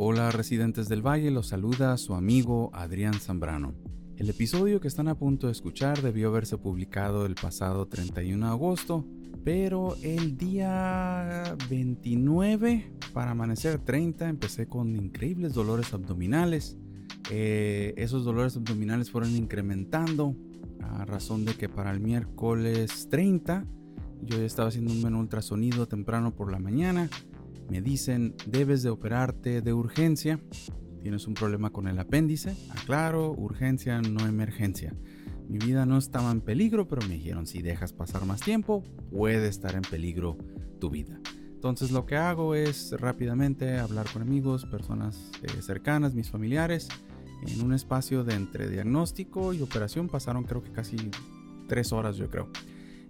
[0.00, 3.74] Hola residentes del Valle, los saluda su amigo Adrián Zambrano.
[4.16, 8.52] El episodio que están a punto de escuchar debió haberse publicado el pasado 31 de
[8.52, 9.04] agosto,
[9.42, 16.78] pero el día 29 para amanecer 30 empecé con increíbles dolores abdominales.
[17.32, 20.36] Eh, esos dolores abdominales fueron incrementando
[20.80, 23.66] a razón de que para el miércoles 30
[24.22, 27.10] yo ya estaba haciendo un menú ultrasonido temprano por la mañana.
[27.68, 30.40] Me dicen, debes de operarte de urgencia.
[31.02, 32.56] Tienes un problema con el apéndice.
[32.70, 34.94] Aclaro, urgencia, no emergencia.
[35.48, 39.48] Mi vida no estaba en peligro, pero me dijeron, si dejas pasar más tiempo, puede
[39.48, 40.36] estar en peligro
[40.78, 41.20] tu vida.
[41.58, 46.88] Entonces lo que hago es rápidamente hablar con amigos, personas eh, cercanas, mis familiares.
[47.46, 50.96] En un espacio de entre diagnóstico y operación pasaron creo que casi
[51.66, 52.48] tres horas yo creo.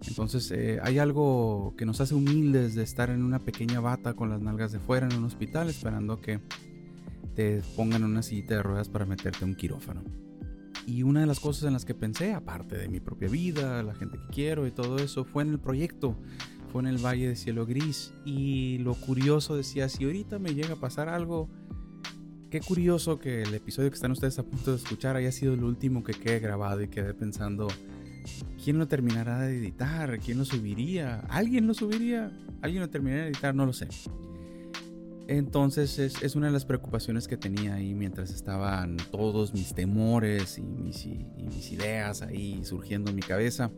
[0.07, 4.29] Entonces eh, hay algo que nos hace humildes de estar en una pequeña bata con
[4.29, 6.39] las nalgas de fuera en un hospital esperando que
[7.35, 10.03] te pongan una sillita de ruedas para meterte un quirófano.
[10.85, 13.93] Y una de las cosas en las que pensé, aparte de mi propia vida, la
[13.93, 16.15] gente que quiero y todo eso, fue en el proyecto,
[16.71, 18.11] fue en el Valle de Cielo Gris.
[18.25, 21.47] Y lo curioso decía, si ahorita me llega a pasar algo,
[22.49, 25.63] qué curioso que el episodio que están ustedes a punto de escuchar haya sido el
[25.63, 27.67] último que quede grabado y quedé pensando,
[28.63, 30.19] ¿Quién lo terminará de editar?
[30.19, 31.21] ¿Quién lo subiría?
[31.29, 32.31] ¿Alguien lo subiría?
[32.61, 33.55] ¿Alguien lo terminaría de editar?
[33.55, 33.87] No lo sé.
[35.29, 40.63] Entonces es, una de las preocupaciones que tenía ahí mientras estaban todos mis temores y
[40.63, 41.05] mis,
[41.71, 43.69] ideas ahí surgiendo en mi cabeza,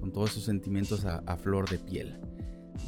[0.00, 2.20] con todos esos sentimientos a, flor de piel,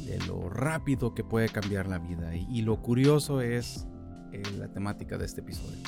[0.05, 2.35] de lo rápido que puede cambiar la vida.
[2.35, 3.87] Y, lo curioso es
[4.31, 5.81] eh, la temática de este episodio.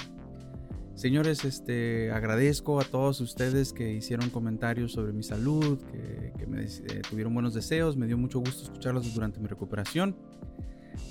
[0.97, 7.01] Señores, este, agradezco a todos ustedes que hicieron comentarios sobre mi salud, que, me eh,
[7.07, 10.17] tuvieron buenos deseos, me dio mucho gusto escucharlos durante mi recuperación.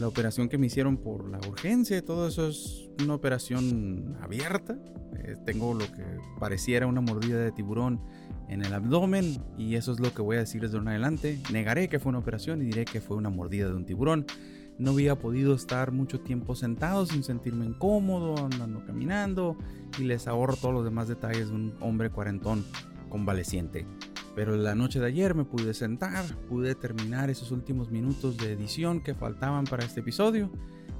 [0.01, 4.77] La operación que me hicieron por la urgencia, todo eso es una operación abierta.
[5.19, 6.03] Eh, tengo lo que
[6.41, 8.01] pareciera una mordida de tiburón
[8.49, 11.39] en el abdomen y eso es lo que voy a decir desde ahora en adelante.
[11.53, 14.27] Negaré que fue una operación y diré que fue una mordida de un tiburón
[14.79, 19.57] no había podido estar mucho tiempo sentado sin sentirme incómodo, andando caminando
[19.99, 22.65] y les ahorro todos los demás detalles de un hombre cuarentón
[23.09, 23.87] convaleciente.
[24.35, 29.01] Pero la noche de ayer me pude sentar, pude terminar esos últimos minutos de edición
[29.01, 30.51] que faltaban para este episodio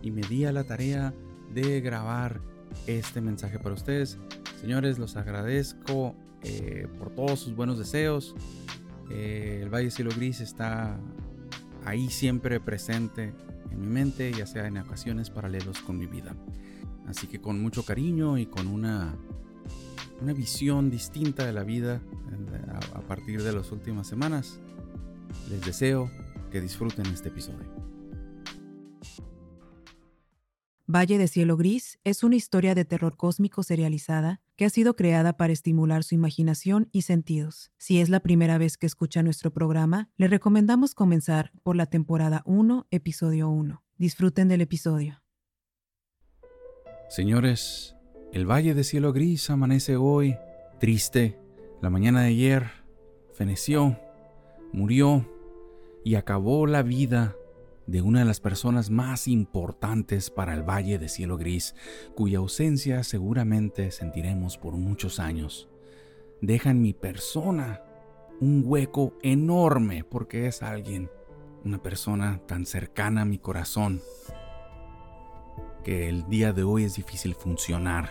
[0.01, 1.13] y me di a la tarea
[1.53, 2.41] de grabar
[2.87, 4.19] este mensaje para ustedes.
[4.59, 8.35] Señores, los agradezco eh, por todos sus buenos deseos.
[9.11, 10.99] Eh, el Valle Cielo Gris está
[11.85, 13.35] ahí siempre presente
[13.71, 16.35] en mi mente, ya sea en ocasiones paralelos con mi vida.
[17.07, 19.17] Así que con mucho cariño y con una,
[20.21, 22.01] una visión distinta de la vida
[22.31, 24.61] eh, a, a partir de las últimas semanas,
[25.51, 26.11] les deseo
[26.51, 27.87] que disfruten este episodio.
[30.89, 35.37] Valle de Cielo Gris es una historia de terror cósmico serializada que ha sido creada
[35.37, 37.71] para estimular su imaginación y sentidos.
[37.77, 42.43] Si es la primera vez que escucha nuestro programa, le recomendamos comenzar por la temporada
[42.47, 43.83] 1, episodio 1.
[43.99, 45.23] Disfruten del episodio.
[47.09, 47.97] Señores,
[48.33, 50.37] el Valle de Cielo Gris amanece hoy
[50.81, 51.39] triste.
[51.83, 52.71] La mañana de ayer
[53.35, 53.99] feneció,
[54.73, 55.31] murió
[56.03, 57.37] y acabó la vida
[57.87, 61.75] de una de las personas más importantes para el Valle de Cielo Gris,
[62.15, 65.69] cuya ausencia seguramente sentiremos por muchos años.
[66.41, 67.83] Deja en mi persona
[68.41, 71.11] un hueco enorme porque es alguien,
[71.65, 74.03] una persona tan cercana a mi corazón,
[75.85, 78.11] que el día de hoy es difícil funcionar.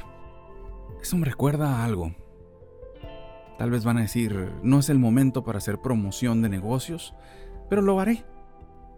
[1.02, 2.16] Eso me recuerda a algo.
[3.58, 7.14] Tal vez van a decir, no es el momento para hacer promoción de negocios,
[7.70, 8.26] pero lo haré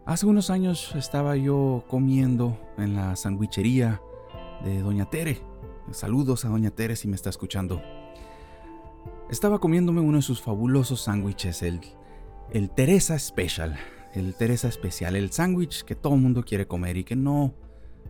[0.08, 4.02] Hace unos años estaba yo comiendo en la sandwichería
[4.64, 5.42] de Doña Tere.
[5.92, 7.82] Saludos a Doña Tere si me está escuchando.
[9.30, 11.82] Estaba comiéndome uno de sus fabulosos sándwiches, el,
[12.74, 13.78] Teresa Special.
[14.14, 17.54] El Teresa Especial, el sándwich que todo el mundo quiere comer y que no,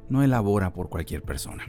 [0.08, 1.64] no elabora por cualquier persona.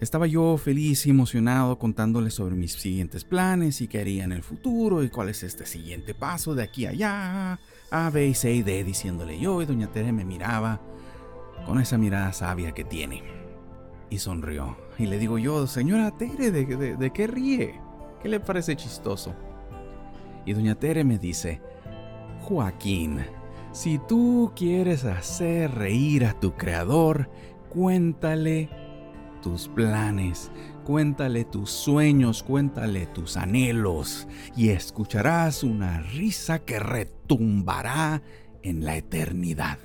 [0.00, 4.42] Estaba yo feliz y emocionado contándole sobre mis siguientes planes y qué haría en el
[4.42, 7.60] futuro y cuál es este siguiente paso de aquí a allá
[7.94, 10.80] a, B y C y D diciéndole yo y doña Tere me miraba
[11.64, 13.22] con esa mirada sabia que tiene.
[14.10, 14.76] Y sonrió.
[14.98, 17.80] Y le digo yo, señora Tere, ¿de, de qué ríe?
[18.22, 19.34] ¿Qué le parece chistoso?
[20.44, 21.60] Y doña Tere me dice,
[22.42, 23.24] Joaquín,
[23.72, 27.28] si tú quieres hacer reír a tu creador,
[27.70, 28.68] cuéntale
[29.42, 30.50] tus planes,
[30.84, 38.22] cuéntale tus sueños, cuéntale tus anhelos, y escucharás una risa que retumbará
[38.62, 39.78] en la eternidad.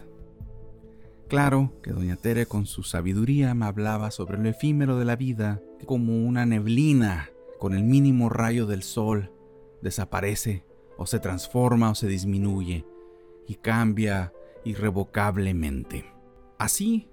[1.28, 5.62] Claro que doña Tere con su sabiduría me hablaba sobre lo efímero de la vida,
[5.86, 7.30] como una neblina
[7.60, 9.32] con el mínimo rayo del sol
[9.82, 10.66] desaparece
[10.98, 12.86] o se transforma o se disminuye
[13.48, 16.06] y cambia irrevocablemente.
[16.58, 17.08] Así,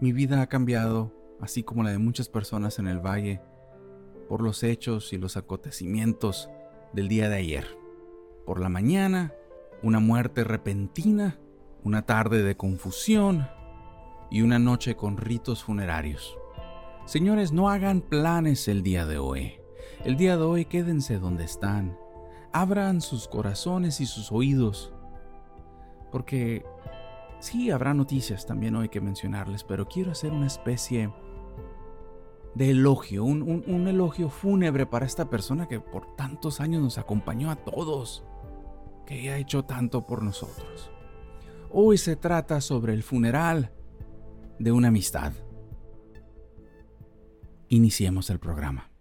[0.00, 1.12] mi vida ha cambiado,
[1.44, 3.40] así como la de muchas personas en el valle,
[4.28, 6.48] por los hechos y los acontecimientos
[6.92, 7.78] del día de ayer.
[8.46, 9.32] Por la mañana,
[9.82, 11.38] una muerte repentina,
[11.82, 13.46] una tarde de confusión
[14.30, 16.36] y una noche con ritos funerarios.
[17.04, 19.54] Señores, no hagan planes el día de hoy.
[20.04, 21.98] El día de hoy quédense donde están.
[22.52, 24.94] Abran sus corazones y sus oídos.
[26.10, 26.64] Porque
[27.40, 31.12] sí, habrá noticias también hoy que mencionarles, pero quiero hacer una especie
[32.54, 37.50] de elogio, un, un, elogio fúnebre para esta persona que por tantos años nos acompañó
[37.50, 38.24] a todos,
[39.06, 40.90] que ha hecho tanto por nosotros.
[41.70, 43.72] Hoy se trata sobre el funeral
[44.58, 45.32] de una amistad.
[47.68, 48.93] Iniciemos el programa.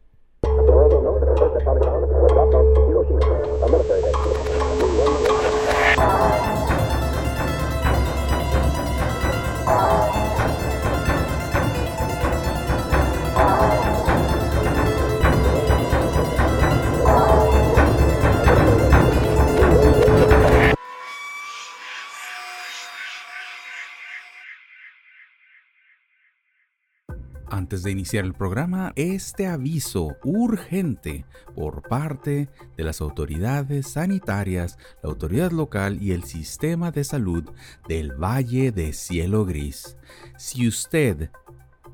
[27.74, 31.26] Antes de iniciar el programa, este aviso urgente
[31.56, 32.48] por parte
[32.78, 37.50] de las autoridades sanitarias, la autoridad local y el sistema de salud
[37.88, 39.98] del Valle de Cielo Gris.
[40.38, 41.32] Si usted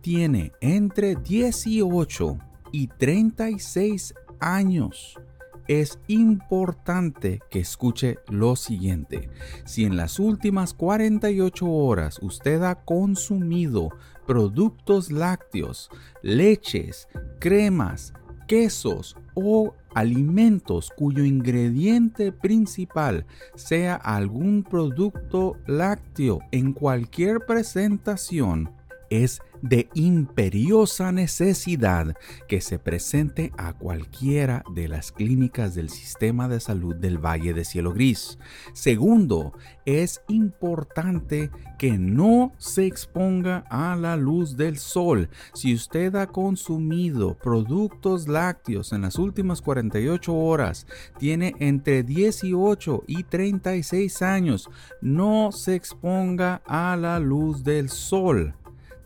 [0.02, 2.38] tiene entre 18
[2.74, 5.18] y 36 años,
[5.70, 9.30] es importante que escuche lo siguiente.
[9.66, 13.92] Si en las últimas 48 horas usted ha consumido
[14.30, 15.90] productos lácteos,
[16.22, 17.08] leches,
[17.40, 18.14] cremas,
[18.48, 28.70] quesos o alimentos cuyo ingrediente principal sea algún producto lácteo en cualquier presentación,
[29.10, 32.16] es de imperiosa necesidad
[32.48, 37.66] que se presente a cualquiera de las clínicas del sistema de salud del Valle de
[37.66, 38.38] Cielo Gris.
[38.74, 39.54] Segundo,
[39.86, 45.30] es importante que no se exponga a la luz del sol.
[45.54, 53.24] Si usted ha consumido productos lácteos en las últimas 48 horas, tiene entre 18 y
[53.24, 54.70] 36 años,
[55.02, 58.54] no se exponga a la luz del sol.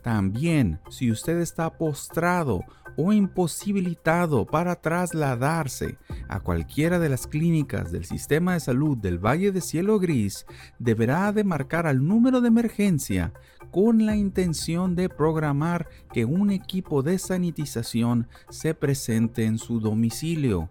[0.04, 2.60] También, si usted está postrado
[2.98, 5.96] o imposibilitado para trasladarse
[6.28, 10.44] a cualquiera de las clínicas del sistema de salud del Valle de Cielo Gris,
[10.78, 13.32] deberá de marcar al número de emergencia
[13.70, 20.68] con la intención de programar que un equipo de sanitización se presente en su domicilio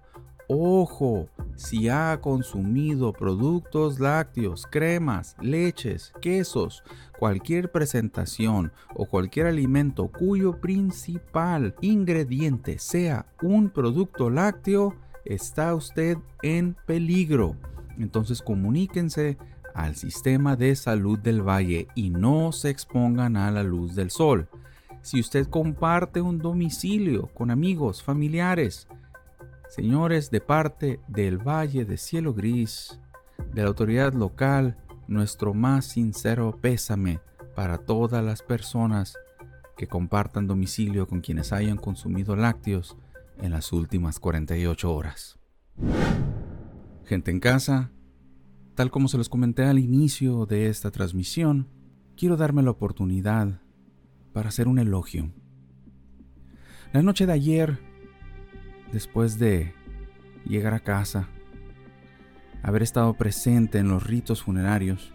[0.48, 6.84] Ojo, si ha consumido productos lácteos, cremas, leches, quesos,
[7.18, 16.76] cualquier presentación o cualquier alimento cuyo principal ingrediente sea un producto lácteo, está usted en
[16.86, 17.56] peligro.
[17.98, 19.38] Entonces comuníquense
[19.74, 24.50] al sistema de salud del valle y no se expongan a la luz del sol.
[25.02, 28.88] Si usted comparte un domicilio con amigos, familiares,
[29.76, 33.00] Señores, de parte del Valle de Cielo Gris,
[33.56, 34.78] de la autoridad local,
[35.08, 37.22] nuestro más sincero pésame
[37.56, 39.18] para todas las personas
[39.76, 42.98] que compartan domicilio con quienes hayan consumido lácteos
[43.42, 45.40] en las últimas 48 horas.
[47.06, 47.90] Gente en casa,
[48.76, 51.68] tal como se los comenté al inicio de esta transmisión,
[52.16, 53.60] quiero darme la oportunidad
[54.34, 55.34] para hacer un elogio.
[56.92, 57.93] La noche de ayer
[58.94, 59.74] después de
[60.46, 61.28] llegar a casa,
[62.62, 65.12] haber estado presente en los ritos funerarios,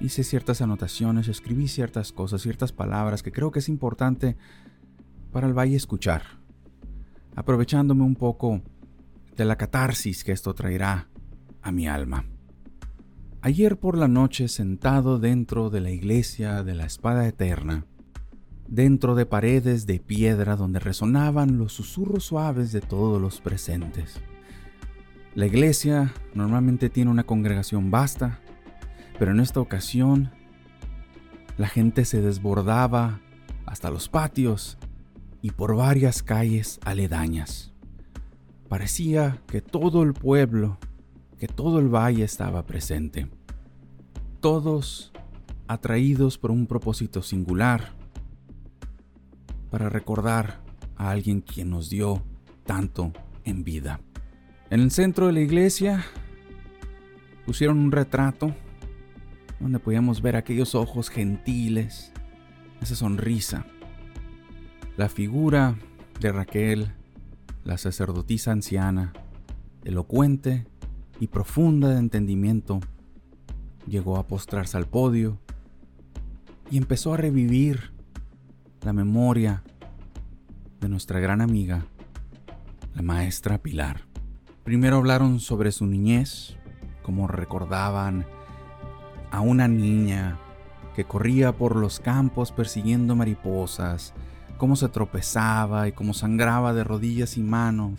[0.00, 4.36] hice ciertas anotaciones, escribí ciertas cosas, ciertas palabras que creo que es importante
[5.30, 6.22] para el valle escuchar,
[7.36, 8.62] aprovechándome un poco
[9.36, 11.08] de la catarsis que esto traerá
[11.60, 12.24] a mi alma.
[13.42, 17.84] Ayer por la noche, sentado dentro de la iglesia de la espada eterna,
[18.68, 24.20] dentro de paredes de piedra donde resonaban los susurros suaves de todos los presentes.
[25.34, 28.40] La iglesia normalmente tiene una congregación vasta,
[29.18, 30.30] pero en esta ocasión
[31.58, 33.20] la gente se desbordaba
[33.66, 34.78] hasta los patios
[35.42, 37.72] y por varias calles aledañas.
[38.68, 40.78] Parecía que todo el pueblo,
[41.38, 43.28] que todo el valle estaba presente.
[44.40, 45.12] Todos
[45.68, 47.95] atraídos por un propósito singular,
[49.70, 50.60] para recordar
[50.96, 52.22] a alguien quien nos dio
[52.64, 53.12] tanto
[53.44, 54.00] en vida.
[54.70, 56.04] En el centro de la iglesia
[57.44, 58.54] pusieron un retrato
[59.60, 62.12] donde podíamos ver aquellos ojos gentiles,
[62.80, 63.64] esa sonrisa,
[64.96, 65.76] la figura
[66.20, 66.92] de Raquel,
[67.64, 69.12] la sacerdotisa anciana,
[69.84, 70.66] elocuente
[71.20, 72.80] y profunda de entendimiento,
[73.86, 75.38] llegó a postrarse al podio
[76.70, 77.95] y empezó a revivir
[78.86, 79.64] la memoria
[80.80, 81.86] de nuestra gran amiga,
[82.94, 84.02] la maestra Pilar.
[84.62, 86.56] Primero hablaron sobre su niñez,
[87.02, 88.26] como recordaban
[89.32, 90.38] a una niña
[90.94, 94.14] que corría por los campos persiguiendo mariposas,
[94.56, 97.98] cómo se tropezaba y cómo sangraba de rodillas y manos,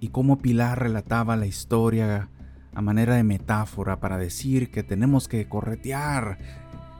[0.00, 2.30] y cómo Pilar relataba la historia
[2.74, 6.36] a manera de metáfora para decir que tenemos que corretear,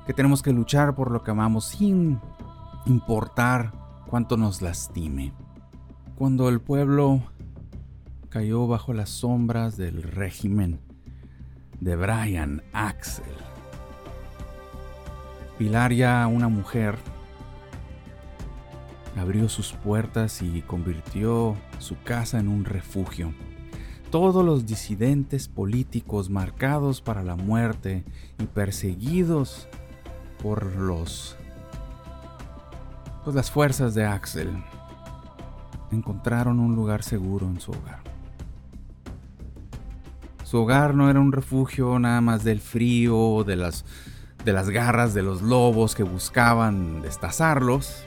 [0.07, 2.21] que tenemos que luchar por lo que amamos sin
[2.87, 3.72] importar
[4.06, 5.32] cuánto nos lastime.
[6.16, 7.22] Cuando el pueblo
[8.28, 10.80] cayó bajo las sombras del régimen
[11.80, 13.25] de Brian Axel,
[15.60, 16.96] Pilar ya una mujer
[19.14, 23.34] abrió sus puertas y convirtió su casa en un refugio.
[24.10, 28.04] Todos los disidentes políticos marcados para la muerte
[28.38, 29.68] y perseguidos
[30.42, 31.37] por los
[33.24, 34.62] pues las fuerzas de Axel
[35.90, 38.00] encontraron un lugar seguro en su hogar.
[40.44, 43.84] Su hogar no era un refugio nada más del frío, de las,
[44.44, 48.04] de las garras de los lobos que buscaban destazarlos,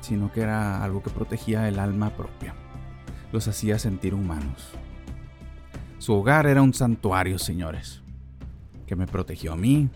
[0.00, 2.54] sino que era algo que protegía el alma propia,
[3.32, 4.70] los hacía sentir humanos.
[5.98, 8.02] Su hogar era un santuario, señores,
[8.86, 9.90] que me protegió a mí,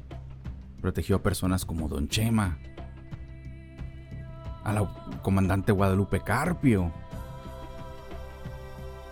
[0.80, 2.58] protegió a personas como Don Chema,
[4.64, 6.92] a la comandante Guadalupe Carpio,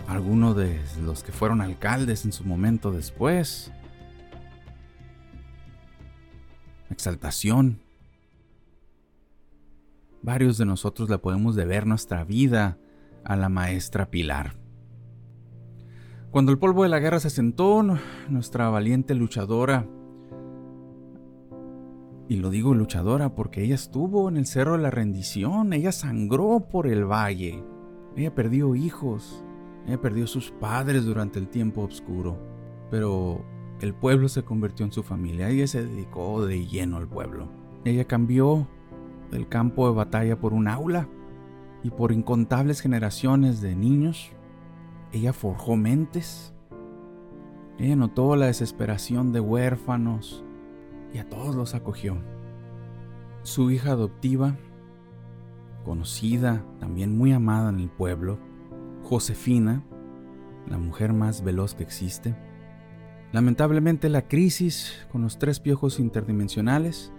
[0.07, 3.73] algunos de los que fueron alcaldes en su momento después.
[6.90, 7.80] Exaltación.
[10.23, 12.76] Varios de nosotros le podemos deber nuestra vida
[13.25, 14.57] a la maestra Pilar.
[16.30, 17.83] Cuando el polvo de la guerra se sentó,
[18.28, 19.87] nuestra valiente luchadora
[22.30, 26.68] y lo digo luchadora porque ella estuvo en el cerro de la rendición, ella sangró
[26.70, 27.64] por el valle,
[28.14, 29.44] ella perdió hijos,
[29.84, 32.38] ella perdió sus padres durante el tiempo oscuro,
[32.88, 33.44] pero
[33.80, 37.49] el pueblo se convirtió en su familia, ella se dedicó de lleno al pueblo.
[37.84, 38.68] Ella cambió
[39.32, 41.08] el campo de batalla por un aula
[41.82, 44.30] y por incontables generaciones de niños.
[45.10, 46.54] Ella forjó mentes.
[47.76, 50.44] Ella notó la desesperación de huérfanos,
[51.12, 52.17] y a todos los acogió.
[53.43, 54.57] Su hija adoptiva,
[55.85, 58.38] conocida, también muy amada en el pueblo,
[59.02, 59.83] Josefina,
[60.69, 62.37] la mujer más veloz que existe.
[63.33, 67.12] Lamentablemente la crisis con los tres piojos interdimensionales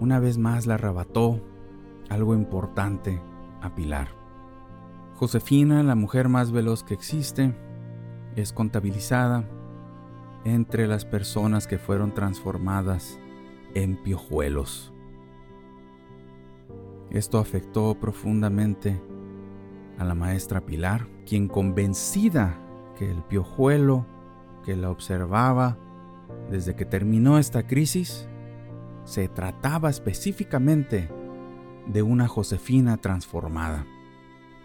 [0.00, 1.40] una vez más la arrebató
[2.08, 3.20] algo importante
[3.60, 4.08] a Pilar.
[5.16, 7.54] Josefina, la mujer más veloz que existe,
[8.36, 9.44] es contabilizada
[10.48, 13.18] entre las personas que fueron transformadas
[13.74, 14.92] en piojuelos.
[17.10, 19.00] Esto afectó profundamente
[19.98, 22.58] a la maestra Pilar, quien convencida
[22.96, 24.06] que el piojuelo
[24.64, 25.78] que la observaba
[26.50, 28.28] desde que terminó esta crisis,
[29.04, 31.08] se trataba específicamente
[31.86, 33.86] de una Josefina transformada.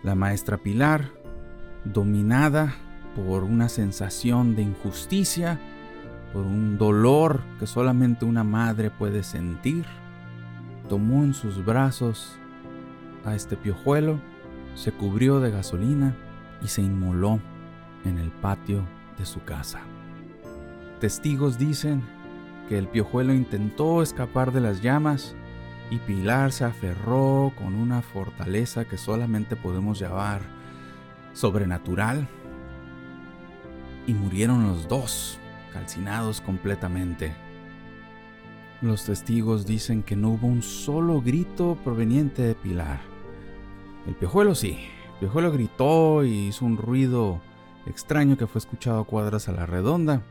[0.03, 1.11] La maestra Pilar,
[1.85, 2.75] dominada
[3.15, 5.59] por una sensación de injusticia,
[6.33, 9.85] por un dolor que solamente una madre puede sentir,
[10.89, 12.35] tomó en sus brazos
[13.23, 14.19] a este piojuelo,
[14.73, 16.15] se cubrió de gasolina
[16.61, 17.39] y se inmoló
[18.03, 18.83] en el patio
[19.17, 19.81] de su casa.
[20.99, 22.01] Testigos dicen
[22.67, 25.35] que el piojuelo intentó escapar de las llamas
[25.91, 30.41] y Pilar se aferró con una fortaleza que solamente podemos llamar
[31.33, 32.27] sobrenatural
[34.07, 35.39] y murieron los dos,
[35.73, 37.33] calcinados completamente.
[38.81, 43.01] Los testigos dicen que no hubo un solo grito proveniente de Pilar.
[44.05, 44.77] El piojuelo sí,
[45.13, 47.41] el piojuelo gritó y hizo un ruido
[47.87, 50.21] extraño que fue escuchado a cuadras a la redonda,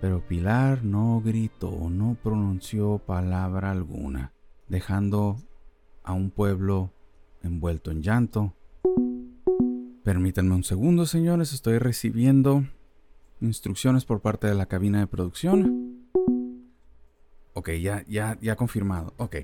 [0.00, 4.32] pero Pilar no gritó, no pronunció palabra alguna,
[4.68, 5.38] dejando
[6.02, 6.92] a un pueblo
[7.42, 8.54] envuelto en llanto.
[10.04, 12.64] Permítanme un segundo, señores, estoy recibiendo
[13.42, 16.08] Instrucciones por parte de la cabina de producción.
[17.54, 19.12] Ok, ya, ya, ya confirmado.
[19.18, 19.36] Ok.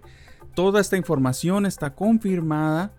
[0.54, 2.94] Toda esta información está confirmada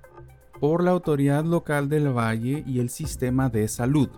[0.59, 4.09] por la autoridad local del valle y el sistema de salud.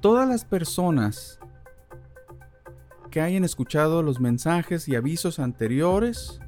[0.00, 1.38] Todas las personas
[3.10, 6.40] que hayan escuchado los mensajes y avisos anteriores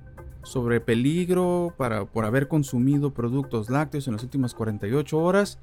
[0.42, 5.58] sobre peligro para, por haber consumido productos lácteos en las últimas 48 horas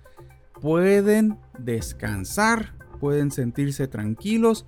[0.62, 4.66] pueden descansar, pueden sentirse tranquilos,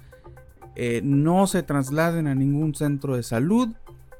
[0.75, 3.69] eh, no se trasladen a ningún centro de salud.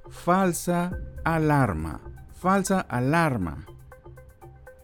[0.10, 2.02] Falsa alarma,
[2.34, 3.66] falsa alarma.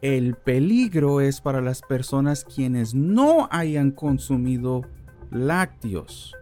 [0.03, 4.81] El peligro es para las personas quienes no hayan consumido
[5.31, 6.35] lácteos.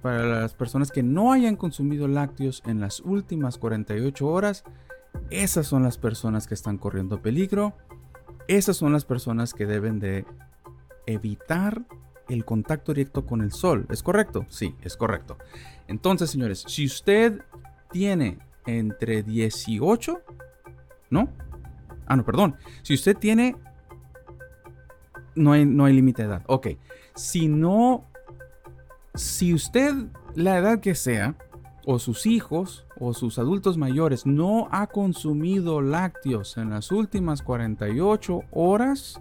[0.00, 4.64] Para las personas que no hayan consumido lácteos en las últimas 48 horas,
[5.28, 7.74] esas son las personas que están corriendo peligro.
[8.48, 10.24] Esas son las personas que deben de
[11.06, 11.82] evitar
[12.30, 13.86] el contacto directo con el sol.
[13.90, 14.46] ¿Es correcto?
[14.48, 15.36] Sí, es correcto.
[15.88, 17.40] Entonces, señores, si usted
[17.90, 20.20] tiene entre 18,
[21.10, 21.28] ¿no?
[22.06, 22.56] Ah, no, perdón.
[22.82, 23.56] Si usted tiene...
[25.34, 26.42] No hay, no hay límite de edad.
[26.46, 26.68] Ok.
[27.14, 28.04] Si no...
[29.14, 29.94] Si usted,
[30.34, 31.36] la edad que sea,
[31.84, 38.42] o sus hijos, o sus adultos mayores, no ha consumido lácteos en las últimas 48
[38.52, 39.20] horas,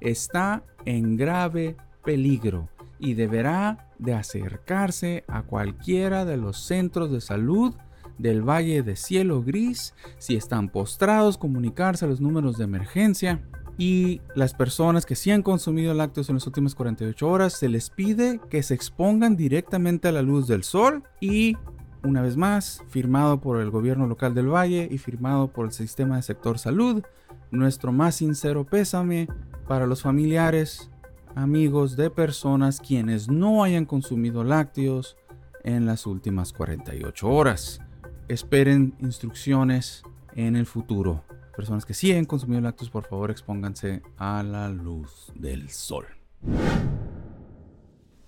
[0.00, 2.68] está en grave peligro
[2.98, 7.74] y deberá de acercarse a cualquiera de los centros de salud
[8.18, 13.42] del Valle de Cielo Gris, si están postrados, comunicarse a los números de emergencia.
[13.76, 17.90] Y las personas que sí han consumido lácteos en las últimas 48 horas, se les
[17.90, 21.56] pide que se expongan directamente a la luz del sol y
[22.04, 26.16] una vez más, firmado por el gobierno local del Valle y firmado por el sistema
[26.16, 27.02] de sector salud,
[27.50, 29.26] nuestro más sincero pésame
[29.66, 30.90] para los familiares,
[31.34, 35.16] amigos de personas quienes no hayan consumido lácteos
[35.62, 37.80] en las últimas 48 horas
[38.28, 40.02] esperen instrucciones
[40.34, 41.24] en el futuro.
[41.56, 46.06] Personas que sí han consumido lácteos, por favor expónganse a la luz del sol.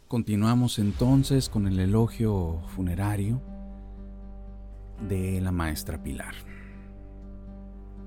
[0.08, 3.42] Continuamos entonces con el elogio funerario
[5.08, 6.34] de la maestra Pilar.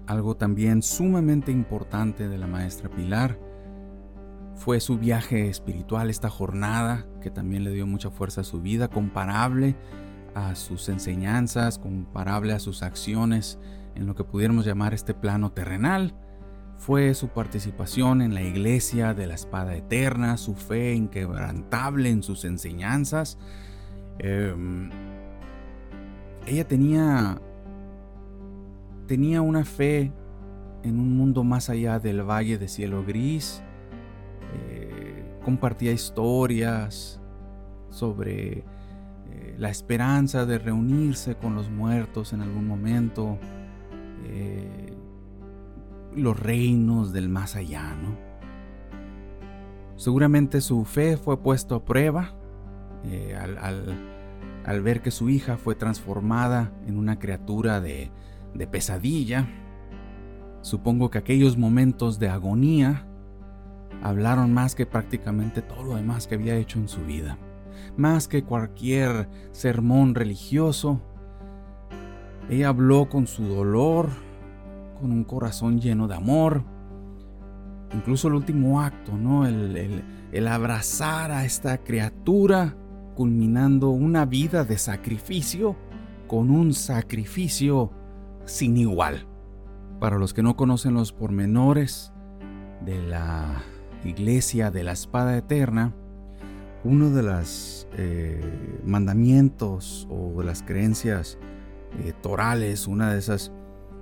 [0.07, 3.48] Algo también sumamente importante de la maestra Pilar
[4.59, 8.89] fue su viaje espiritual, esta jornada que también le dio mucha fuerza a su vida,
[8.89, 9.77] comparable
[10.35, 13.57] a sus enseñanzas, comparable a sus acciones
[13.95, 16.13] en lo que pudiéramos llamar este plano terrenal,
[16.77, 22.43] fue su participación en la iglesia de la espada eterna, su fe inquebrantable en sus
[22.43, 23.37] enseñanzas.
[24.17, 24.89] Em,
[26.45, 27.41] ella tenía,
[29.07, 30.11] tenía una fe
[30.83, 33.63] en un mundo más allá del valle de cielo gris.
[34.53, 37.19] Eh, compartía historias
[37.89, 38.63] sobre
[39.59, 43.37] la esperanza de reunirse con los muertos en algún momento,
[44.23, 44.93] eh,
[46.15, 48.17] los reinos del más allá, ¿no?
[49.97, 52.33] Seguramente su fe fue puesto a prueba
[53.03, 58.11] eh, al, ver que su hija fue transformada en una criatura de,
[58.53, 59.45] de pesadilla.
[60.61, 63.08] Supongo que aquellos momentos de agonía
[64.01, 67.37] hablaron más que prácticamente todo lo demás que había hecho en su vida
[67.97, 71.01] más que cualquier sermón religioso.
[72.49, 74.09] Ella habló con su dolor,
[74.99, 76.63] con un corazón lleno de amor.
[77.93, 79.45] Incluso el último acto, ¿no?
[79.45, 82.75] El, el abrazar a esta criatura,
[83.15, 85.75] culminando una vida de sacrificio
[86.27, 87.91] con un sacrificio
[88.45, 89.27] sin igual.
[89.99, 92.13] Para los que no conocen los pormenores
[92.85, 93.61] de la
[94.03, 95.93] iglesia de la espada eterna,
[96.83, 98.41] uno de los eh,
[98.85, 101.37] mandamientos o de las creencias
[102.03, 103.51] eh, torales, una de esas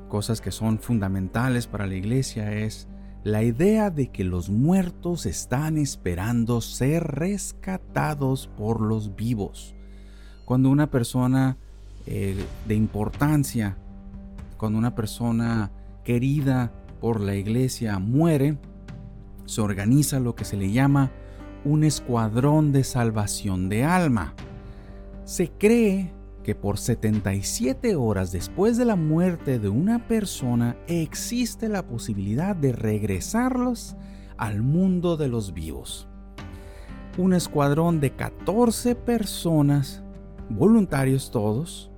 [0.07, 2.87] cosas que son fundamentales para la iglesia es
[3.23, 9.75] la idea de que los muertos están esperando ser rescatados por los vivos.
[10.45, 11.57] Cuando una persona
[12.05, 13.77] eh, de importancia,
[14.57, 15.71] cuando una persona
[16.05, 18.57] querida por la iglesia muere,
[19.47, 21.11] se organiza lo que se le llama
[21.63, 24.35] un escuadrón de salvación de alma.
[25.23, 31.87] Se cree que por 77 horas después de la muerte de una persona existe la
[31.87, 33.95] posibilidad de regresarlos
[34.37, 36.07] al mundo de los vivos.
[37.17, 40.03] Un escuadrón de 14 personas,
[40.49, 41.89] voluntarios todos,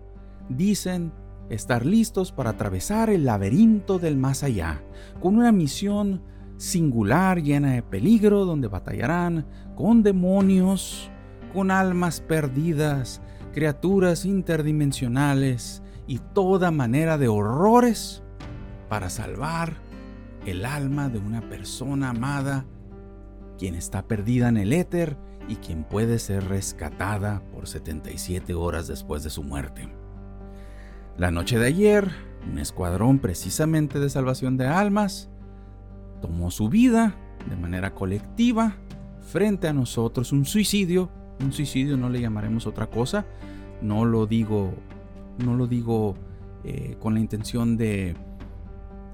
[0.49, 1.11] dicen
[1.49, 4.81] estar listos para atravesar el laberinto del más allá,
[5.19, 6.21] con una misión
[6.59, 9.45] singular, llena de peligro, donde batallarán
[9.75, 11.09] con demonios,
[11.53, 13.21] con almas perdidas,
[13.53, 18.21] criaturas interdimensionales y toda manera de horrores
[18.89, 19.75] para salvar
[20.45, 22.65] el alma de una persona amada,
[23.57, 25.17] quien está perdida en el éter
[25.47, 29.87] y quien puede ser rescatada por 77 horas después de su muerte.
[31.17, 32.11] La noche de ayer,
[32.51, 35.28] un escuadrón precisamente de salvación de almas
[36.21, 37.15] tomó su vida
[37.49, 38.75] de manera colectiva
[39.21, 43.25] frente a nosotros, un suicidio, un suicidio no le llamaremos otra cosa,
[43.81, 44.73] no lo digo,
[45.37, 46.15] no lo digo
[46.63, 48.15] eh, con la intención de,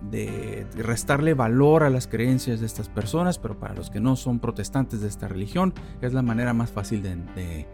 [0.09, 4.39] de restarle valor a las creencias de estas personas, pero para los que no son
[4.39, 7.67] protestantes de esta religión es la manera más fácil de de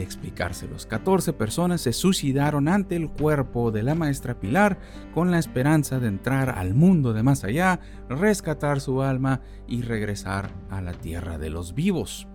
[0.00, 0.86] explicárselos.
[0.86, 4.78] 14 personas se suicidaron ante el cuerpo de la maestra Pilar
[5.12, 10.50] con la esperanza de entrar al mundo de más allá, rescatar su alma y regresar
[10.70, 12.28] a la tierra de los vivos.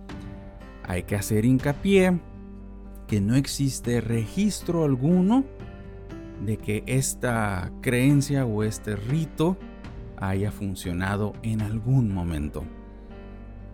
[0.84, 2.20] Hay que hacer hincapié
[3.08, 5.44] que no existe registro alguno
[6.44, 9.56] de que esta creencia o este rito
[10.16, 12.64] haya funcionado en algún momento.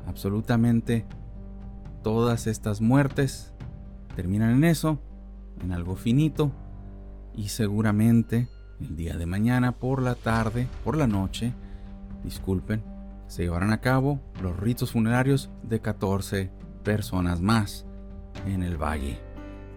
[0.06, 1.04] Absolutamente
[2.02, 3.53] todas estas muertes
[4.14, 5.00] terminan en eso,
[5.62, 6.52] en algo finito,
[7.34, 8.48] y seguramente
[8.80, 11.52] el día de mañana por la tarde, por la noche,
[12.22, 12.82] disculpen,
[13.26, 16.50] se llevarán a cabo los ritos funerarios de 14
[16.82, 17.86] personas más
[18.46, 19.18] en el valle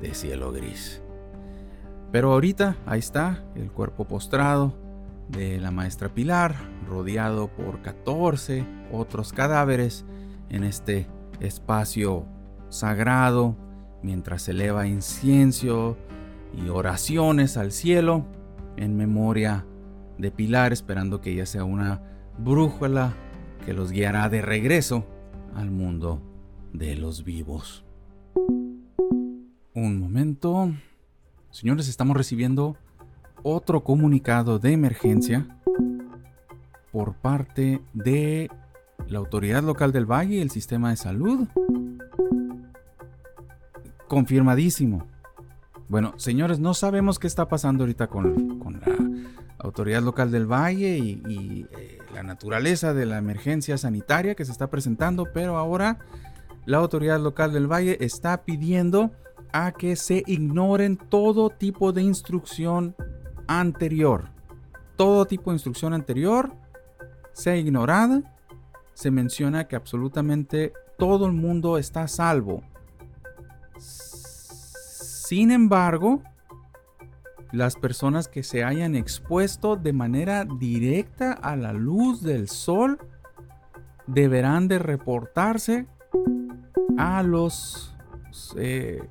[0.02, 1.02] de cielo gris.
[2.12, 4.74] Pero ahorita ahí está el cuerpo postrado
[5.30, 6.56] de la maestra Pilar,
[6.88, 10.06] rodeado por 14 otros cadáveres
[10.50, 11.08] en este
[11.40, 12.26] espacio
[12.70, 13.56] sagrado
[14.02, 15.98] mientras eleva incienso
[16.54, 18.26] y oraciones al cielo
[18.78, 19.66] en memoria
[20.18, 22.02] de Pilar, esperando que ella sea una
[22.38, 23.14] brújula
[23.66, 25.06] que los guiará de regreso
[25.56, 26.22] al mundo
[26.74, 27.84] de los vivos.
[29.74, 30.72] Un momento.
[31.52, 32.78] Señores, estamos recibiendo
[33.44, 35.48] otro comunicado de emergencia
[36.92, 38.50] por parte de
[39.08, 41.48] la autoridad local del Valle y el sistema de salud
[44.08, 45.08] confirmadísimo.
[45.90, 48.98] Bueno, señores, no sabemos qué está pasando ahorita con, la
[49.60, 54.68] autoridad local del valle y, eh, la naturaleza de la emergencia sanitaria que se está
[54.70, 56.00] presentando, pero ahora
[56.66, 59.12] la autoridad local del valle está pidiendo
[59.54, 62.96] a que se ignoren todo tipo de instrucción
[63.48, 64.30] anterior.
[64.98, 66.54] Todo tipo de instrucción anterior
[67.32, 68.36] sea ignorada.
[68.94, 72.64] Se menciona que absolutamente todo el mundo está salvo
[73.80, 76.22] sin embargo,
[77.52, 83.00] las personas que se hayan expuesto de manera directa a la luz del sol
[84.06, 85.88] deberán de reportarse
[86.98, 87.96] a los...
[88.56, 89.02] Eh,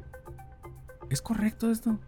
[1.11, 1.99] ¿Es correcto esto?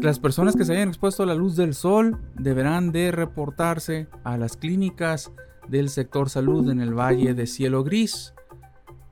[0.00, 4.36] Las personas que se hayan expuesto a la luz del sol deberán de reportarse a
[4.36, 5.30] las clínicas
[5.68, 8.34] del sector salud en el Valle de Cielo Gris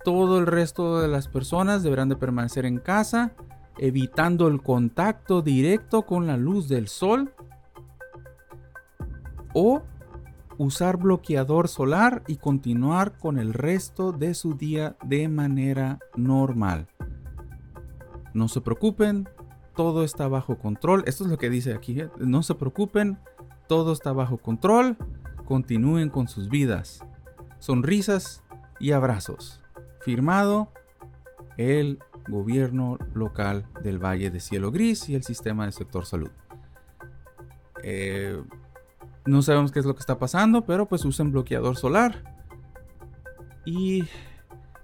[0.09, 3.33] todo el resto de las personas deberán de permanecer en casa,
[3.77, 7.35] evitando el contacto directo con la luz del sol
[9.53, 9.83] o
[10.57, 16.89] usar bloqueador solar y continuar con el resto de su día de manera normal.
[18.33, 19.29] No se preocupen,
[19.77, 21.05] todo está bajo control.
[21.05, 22.01] Esto es lo que dice aquí.
[22.01, 22.09] ¿eh?
[22.17, 23.19] No se preocupen,
[23.67, 24.97] todo está bajo control.
[25.45, 27.05] Continúen con sus vidas.
[27.59, 28.43] Sonrisas
[28.81, 29.61] y abrazos.
[30.01, 30.73] Firmado
[31.57, 36.31] el gobierno local del Valle de Cielo Gris y el sistema del sector salud.
[37.83, 38.41] Eh,
[39.27, 42.23] no sabemos qué es lo que está pasando, pero pues usen bloqueador solar.
[43.65, 44.05] Y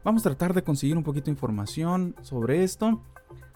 [0.05, 3.03] vamos a tratar de conseguir un poquito de información sobre esto.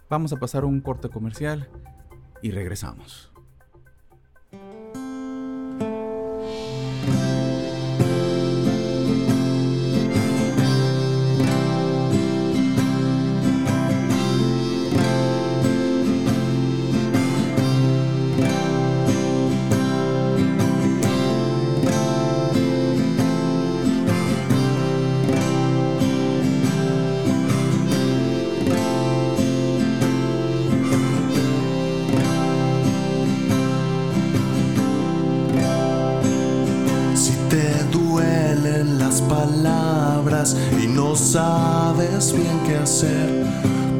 [0.09, 1.69] Vamos a pasar un corte comercial
[2.41, 3.31] y regresamos.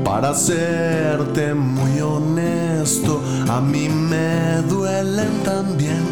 [0.05, 6.03] Para serte muy honesto, a mí me duelen también.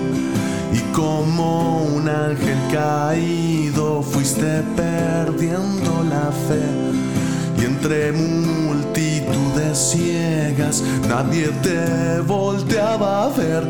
[0.73, 6.63] Y como un ángel caído, fuiste perdiendo la fe.
[7.61, 13.67] Y entre multitudes ciegas, nadie te volteaba a ver,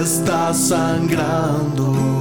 [0.00, 2.13] estás sangrando.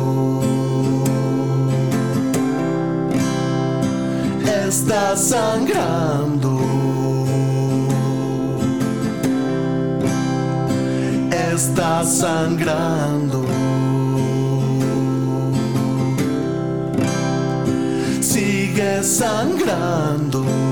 [4.84, 6.60] Estás sangrando.
[11.54, 13.46] Estás sangrando.
[18.20, 20.63] Sigue sangrando.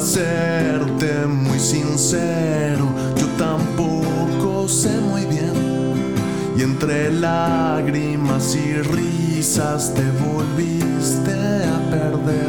[0.00, 5.52] Serte muy sincero, yo tampoco sé muy bien.
[6.56, 12.48] Y entre lágrimas y risas te volviste a perder.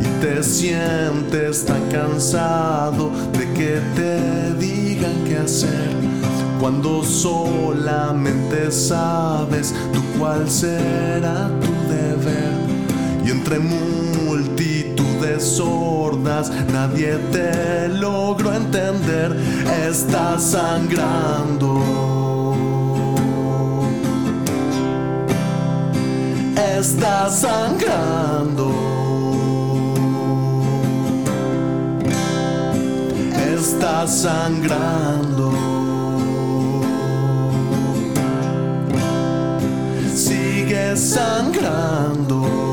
[0.00, 5.90] Y te sientes tan cansado de que te digan qué hacer.
[6.58, 12.52] Cuando solamente sabes tú cuál será tu deber.
[13.26, 13.58] Y entre
[15.40, 19.36] sordas, nadie te logró entender,
[19.88, 22.12] estás sangrando.
[26.82, 28.72] Estás sangrando.
[33.54, 35.52] Estás sangrando.
[40.12, 42.71] Sigue sangrando.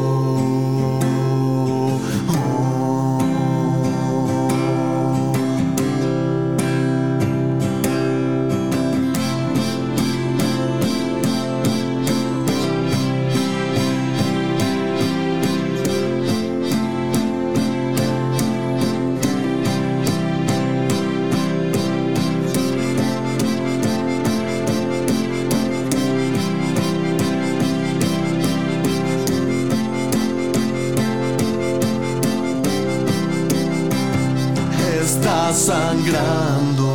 [35.53, 36.89] Sangrando.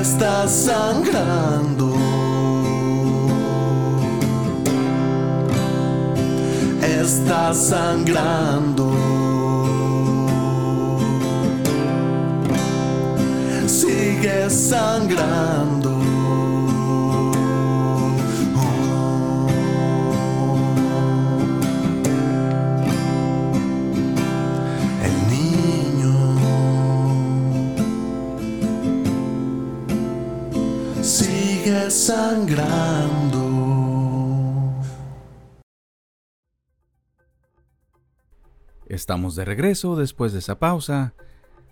[0.00, 1.94] Está sangrando.
[6.82, 8.92] Está sangrando.
[13.66, 15.85] Sigue sangrando.
[31.96, 33.42] Sangrando.
[38.86, 41.14] Estamos de regreso después de esa pausa.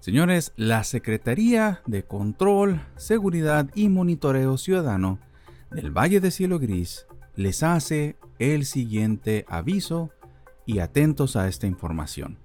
[0.00, 5.18] Señores, la Secretaría de Control, Seguridad y Monitoreo Ciudadano
[5.70, 7.06] del Valle de Cielo Gris
[7.37, 10.10] les hace el siguiente aviso
[10.66, 12.38] y atentos a esta información.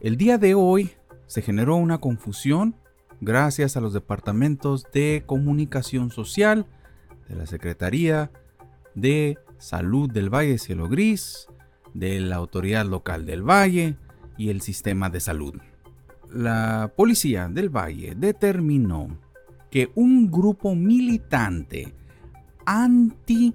[0.00, 0.92] El día de hoy
[1.26, 2.76] se generó una confusión
[3.22, 6.66] gracias a los departamentos de comunicación social
[7.28, 8.32] de la Secretaría
[8.96, 11.46] de Salud del Valle Cielo Gris,
[11.94, 13.96] de la Autoridad Local del Valle
[14.36, 15.54] y el Sistema de Salud.
[16.32, 19.20] La policía del Valle determinó
[19.70, 21.94] que un grupo militante
[22.66, 23.54] anti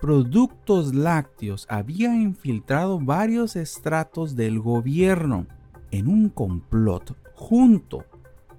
[0.00, 5.46] productos lácteos había infiltrado varios estratos del gobierno
[5.90, 8.06] en un complot junto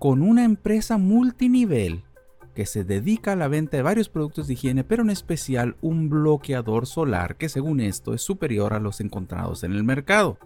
[0.04, 2.04] con una empresa multinivel
[2.56, 6.10] que se dedica a la venta de varios productos de higiene, pero en especial un
[6.10, 10.38] bloqueador solar que según esto es superior a los encontrados en el mercado.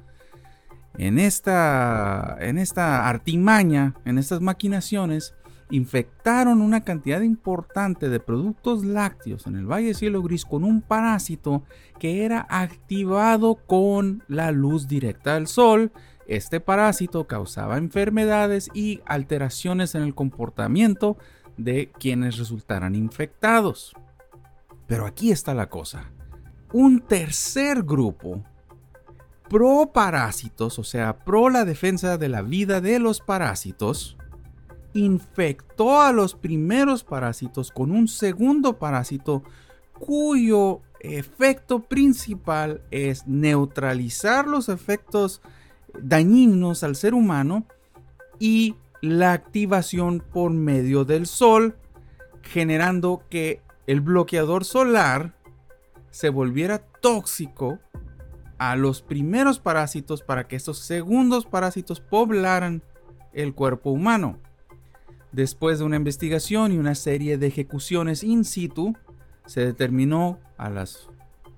[1.00, 5.34] En esta, en esta artimaña, en estas maquinaciones,
[5.72, 10.84] infectaron una cantidad importante de productos lácteos en el Valle de Cielo Gris con un
[10.84, 11.64] parásito
[11.98, 15.92] que era activado con la luz directa del sol
[16.28, 21.18] este parásito causaba enfermedades y alteraciones en el comportamiento
[21.58, 23.94] de quienes resultaran infectados.
[24.88, 26.12] Pero aquí está la cosa.
[26.74, 28.44] Un tercer grupo,
[29.50, 34.18] pro parásitos, o sea, pro la defensa de la vida de los parásitos,
[34.94, 39.44] infectó a los primeros parásitos con un segundo parásito
[39.94, 45.42] cuyo efecto principal es neutralizar los efectos
[45.94, 47.66] dañinos al ser humano
[48.40, 51.78] y la activación por medio del sol,
[52.42, 55.36] generando que el bloqueador solar
[56.10, 57.80] se volviera tóxico
[58.58, 62.82] a los primeros parásitos para que estos segundos parásitos poblaran
[63.34, 64.40] el cuerpo humano.
[65.32, 68.96] Después de una investigación y una serie de ejecuciones in situ,
[69.46, 71.10] se determinó a las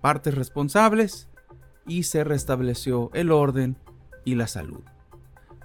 [0.02, 1.30] partes responsables
[1.88, 3.78] y se restableció el orden
[4.30, 4.84] y la salud.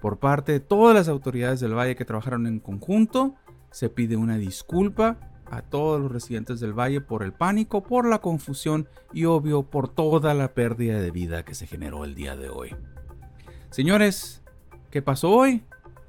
[0.00, 3.34] Por parte de todas las autoridades del valle que trabajaron en conjunto,
[3.70, 5.18] se pide una disculpa
[5.50, 9.88] a todos los residentes del valle por el pánico, por la confusión y obvio por
[9.88, 12.74] toda la pérdida de vida que se generó el día de hoy.
[13.70, 14.42] Señores,
[14.90, 15.62] ¿qué pasó hoy?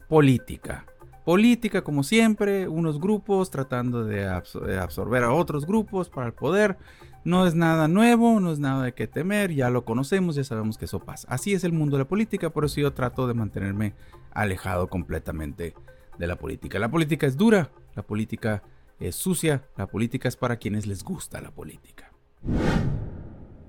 [0.08, 0.86] Política.
[1.24, 6.78] Política como siempre, unos grupos tratando de, absorber a otros grupos para el poder.
[7.26, 10.78] No es nada nuevo, no es nada de qué temer, ya lo conocemos, ya sabemos
[10.78, 11.28] que eso pasa.
[11.28, 13.96] Así es el mundo de la política, por eso yo trato de mantenerme
[14.32, 15.74] alejado completamente
[16.20, 16.78] de la política.
[16.78, 18.62] La política es dura, la política
[19.00, 22.12] es sucia, la política es para quienes les gusta la política.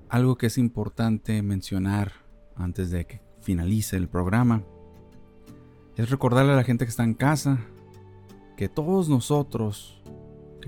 [0.07, 2.11] Algo que es importante mencionar
[2.55, 4.61] antes de que finalice el programa
[5.95, 7.57] es recordarle a la gente que está en casa
[8.55, 9.96] que todos nosotros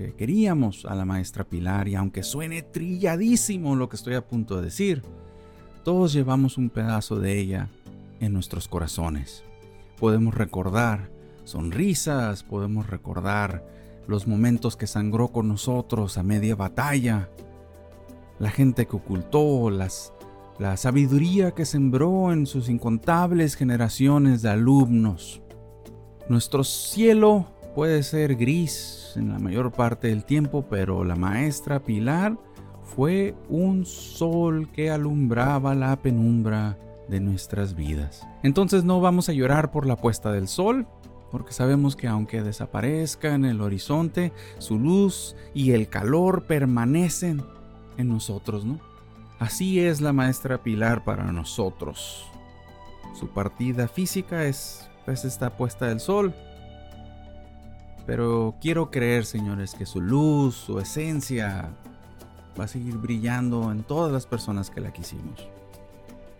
[0.00, 4.56] que queríamos a la maestra Pilar y aunque suene trilladísimo lo que estoy a punto
[4.56, 5.02] de decir,
[5.84, 7.68] todos llevamos un pedazo de ella
[8.18, 9.44] en nuestros corazones.
[9.98, 11.10] Podemos recordar
[11.44, 13.62] sonrisas, podemos recordar
[14.06, 17.28] los momentos que sangró con nosotros a media batalla,
[18.38, 20.14] la gente que ocultó, las,
[20.58, 25.42] la sabiduría que sembró en sus incontables generaciones de alumnos.
[26.30, 32.36] Nuestro cielo puede ser gris en la mayor parte del tiempo, pero la maestra Pilar
[32.82, 36.78] fue un sol que alumbraba la penumbra
[37.08, 38.26] de nuestras vidas.
[38.42, 40.86] Entonces no vamos a llorar por la puesta del sol,
[41.30, 47.42] porque sabemos que aunque desaparezca en el horizonte, su luz y el calor permanecen
[47.96, 48.80] en nosotros, ¿no?
[49.38, 52.26] Así es la maestra Pilar para nosotros.
[53.18, 56.34] Su partida física es pues esta puesta del sol.
[58.06, 61.70] Pero quiero creer, señores, que su luz, su esencia
[62.58, 65.48] va a seguir brillando en todas las personas que la quisimos.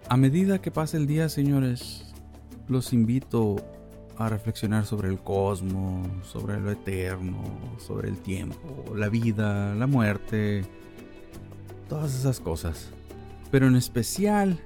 [0.09, 2.13] A medida que pase el día, señores,
[2.69, 3.57] los invito
[4.17, 7.43] a reflexionar sobre el cosmos, sobre lo eterno,
[7.79, 10.65] sobre el tiempo, la vida, la muerte,
[11.89, 12.91] todas esas cosas.
[13.51, 14.61] Pero en especial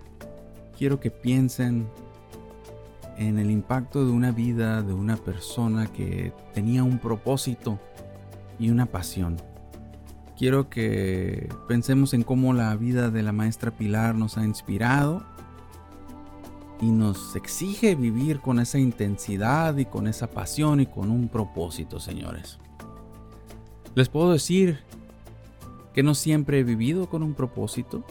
[0.77, 1.87] quiero que piensen
[3.17, 7.79] en el impacto de una vida de una persona que tenía un propósito
[8.59, 9.37] y una pasión.
[10.37, 15.23] Quiero que pensemos en cómo la vida de la maestra Pilar nos ha inspirado
[16.81, 22.01] y nos exige vivir con esa intensidad y con esa pasión y con un propósito,
[22.01, 22.59] señores.
[23.95, 24.81] Les puedo decir
[25.95, 28.05] que no siempre he vivido con un propósito,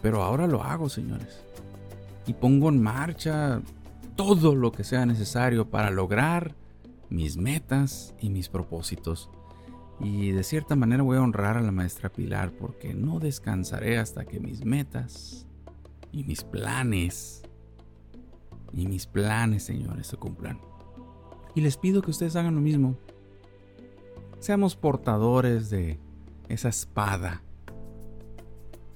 [0.00, 1.42] pero ahora lo hago, señores.
[2.26, 3.60] Y pongo en marcha
[4.16, 6.54] todo lo que sea necesario para lograr
[7.10, 9.30] mis metas y mis propósitos.
[10.00, 14.24] Y de cierta manera voy a honrar a la maestra Pilar porque no descansaré hasta
[14.24, 15.46] que mis metas
[16.10, 17.42] y mis planes
[18.72, 20.58] y mis planes, señores, se cumplan.
[21.54, 22.96] Y les pido que ustedes hagan lo mismo.
[24.40, 25.98] Seamos portadores de
[26.48, 27.42] esa espada,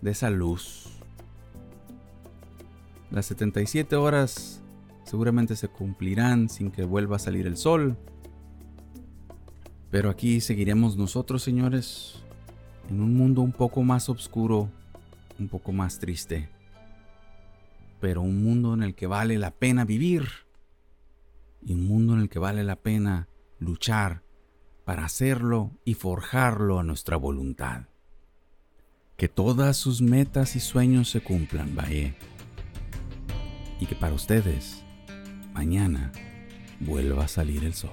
[0.01, 0.99] de esa luz.
[3.11, 4.63] Las 77 horas
[5.09, 7.97] seguramente se cumplirán sin que vuelva a salir el sol.
[9.91, 12.23] Pero aquí seguiremos nosotros, señores,
[12.91, 14.69] en un mundo un poco más oscuro,
[15.39, 16.49] un poco más triste
[18.01, 20.29] pero un mundo en el que vale la pena vivir
[21.65, 23.29] y un mundo en el que vale la pena
[23.59, 24.23] luchar
[24.85, 27.89] para hacerlo y forjarlo a nuestra voluntad.
[29.17, 32.15] Que todas sus metas y sueños se cumplan, Valle.
[33.81, 34.85] Y que para ustedes,
[35.59, 36.13] mañana,
[36.79, 37.91] vuelva a salir el sol.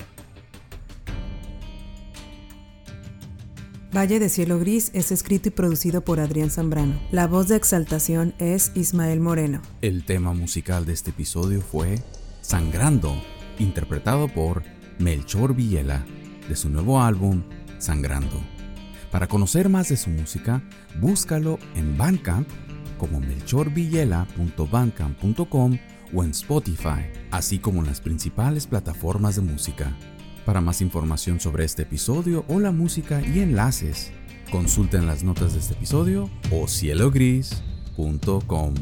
[3.92, 7.02] Valle de Cielo Gris es escrito y producido por Adrián Zambrano.
[7.12, 9.64] La voz de exaltación es Ismael Moreno.
[9.82, 12.04] El tema musical de este episodio fue
[12.42, 13.20] Sangrando,
[13.58, 14.62] interpretado por
[15.00, 16.06] Melchor Villela,
[16.48, 17.42] de su nuevo álbum
[17.80, 18.40] Sangrando.
[19.10, 20.62] Para conocer más de su música,
[21.02, 22.48] búscalo en Bandcamp
[23.00, 25.80] como melchorvillela.bandcamp.com
[26.14, 29.96] o en Spotify, así como en las principales plataformas de música.
[30.46, 34.12] Para más información sobre este episodio o la música y enlaces,
[34.52, 38.74] Consulten las notas de este episodio o cielogris.com.